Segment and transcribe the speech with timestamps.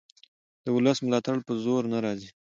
[0.63, 2.29] د ولس ملاتړ په زور نه راځي